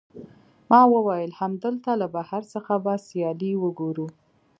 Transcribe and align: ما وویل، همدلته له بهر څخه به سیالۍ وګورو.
ما 0.69 0.81
وویل، 0.93 1.31
همدلته 1.39 1.91
له 2.01 2.07
بهر 2.15 2.41
څخه 2.53 2.73
به 2.83 2.93
سیالۍ 3.07 3.53
وګورو. 3.63 4.07